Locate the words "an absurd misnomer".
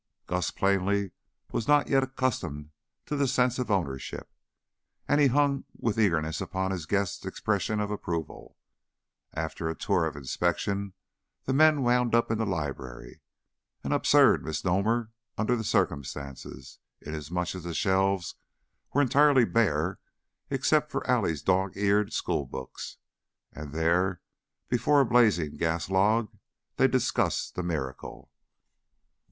13.83-15.11